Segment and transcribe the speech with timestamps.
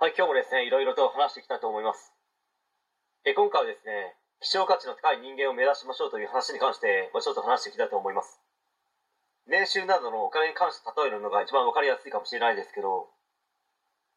[0.00, 2.16] はい、今日もですね、いろいろと話していきたいと思います。
[3.28, 8.40] え今回はですね、希少価値の高い人間を目指しましょうという話に関して、ま、ちょっと話していきたいと思います。
[9.44, 13.12] 年収などのお金に関して例えるのが一番わかりやすいかもしれないですけど、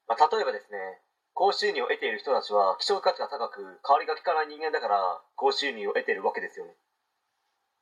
[0.08, 1.04] まあ、例えばですね、
[1.36, 6.80] 高収入を得ている人たちは希少価値が高く、代わりが利かない人間だから高収入を得ているわけですよね。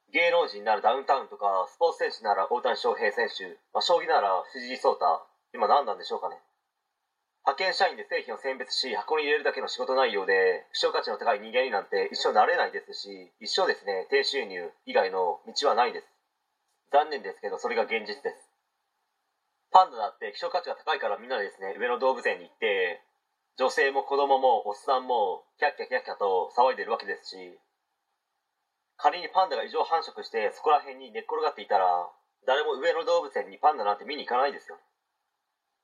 [0.10, 5.06] 芸能人ならダウンタウンとか、スポーツ選手なら大谷翔平選手、まあ、将棋なら藤井聡太、
[5.54, 6.42] 今何なんでしょうかね。
[7.42, 16.08] 派遣社員で製品を選別し箱に入れるだけの仕事内容で希少価値の高い人間になんて一生なれないですし一生ですね低収入以外の道はないです。
[16.94, 18.52] 残念ですけどそれが現実です。
[19.72, 23.02] パンダだって希少価値が高いからみんなでですね上野動物園に行って
[23.58, 27.58] 女性も子供もおっさんもキャッキャキャッキャと騒いでるわけですし
[29.02, 32.06] 仮にパンダが異常繁殖してそこら辺に寝っ転がっていたら
[32.46, 34.78] 誰も上野動物園にパンダなんて見に行かないですよ。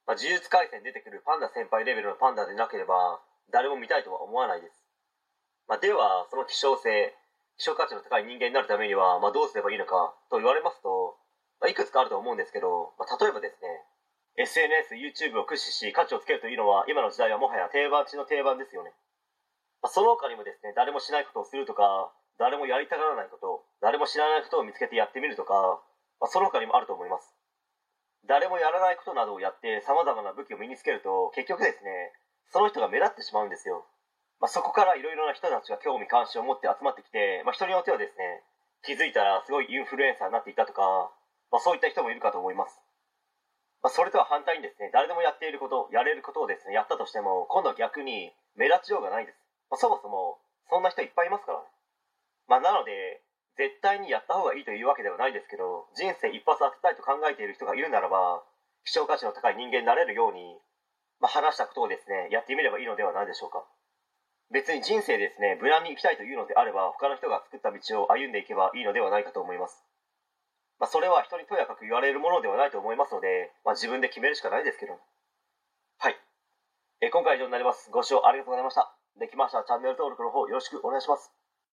[0.07, 3.19] まあ、呪術廻戦出てくるパンダ先輩レベルのパンダでなければ
[3.51, 4.87] 誰も見たいとは思わないです、
[5.67, 7.11] まあ、ではその希少性
[7.59, 11.19] 希少価値の高い人間になるためには、まあ、どうすればいいのかと言われますと、
[11.59, 18.95] まあ、いくつかあると思うんですけど、まあ、例えばですね SNSYouTube を駆使し価値をつけるというのは今の時代はもはや定番中の定番ですよね、
[19.83, 25.81] まあ、その他にもですね誰もしないことをするとか誰もやりたがらないこと誰も知らないことを見つけてやってみるとか、
[26.21, 27.36] まあ、その他にもあると思います。
[28.27, 32.11] 誰もやらないことなどをやって様々な武器を身につけると結局ですね
[32.51, 33.87] その人が目立ってしまうんですよ、
[34.39, 38.43] まあ、そこからいろいろな人たちが興味関心を持って集まってきて、まあ、人によってはですね
[38.83, 41.11] 気づいたらすごいインフルエンサーになっていたとか、
[41.51, 42.79] まあ、そういった人もいるかと思います、
[43.81, 49.39] ま、それとは反対にですね誰でもやっていることやれることをですねやったとしても今度は逆に目立ちようがないです、
[49.71, 50.39] ま、そもそも
[50.69, 51.65] そんな人いっぱいいますからね、
[52.47, 53.23] ま、なので
[53.57, 58.43] 絶対にやった方がいいというわけではないですけど人生一発当てたいと考えている人がいるならば
[58.85, 60.61] 希少価値の高い人間になれるように、
[61.19, 63.65] まあ、話したことをですねやってみればいいのではないでしょうか。
[64.49, 69.83] 別に人生ですね無難に生きたいというのであれば他の人が作った道を歩んでいけばいいのではないかと思います、
[70.79, 74.95] まあ、それは人にとやかく言われるものではないと思いますので、まあ、自分で決めるしかないですけど。
[75.99, 76.15] はい。
[77.01, 77.89] え今回以上になります。
[77.91, 78.95] ご視聴ありがとうございました。
[79.19, 81.33] できましたらチャンネル登録の方よろしくお願いします。